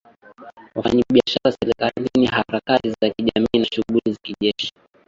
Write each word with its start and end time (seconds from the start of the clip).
wafanyabiashara 0.75 1.51
serikali 1.59 2.25
harakati 2.25 2.89
za 2.89 3.09
kijamii 3.09 3.59
na 3.59 3.65
shughuli 3.65 4.11
za 4.11 4.17
kijeshi 4.21 4.71